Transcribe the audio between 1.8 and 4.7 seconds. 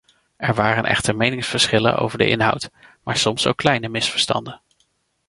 over de inhoud, maar soms ook kleine misverstanden.